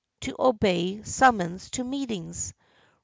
To 0.21 0.35
obey 0.39 1.03
summons 1.03 1.69
to 1.69 1.83
meetings. 1.83 2.55